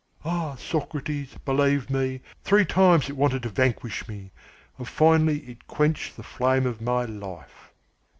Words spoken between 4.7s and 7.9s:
and finally it quenched the flame of my life!"